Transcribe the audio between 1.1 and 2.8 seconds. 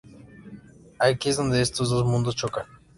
es donde estos dos mundos chocan.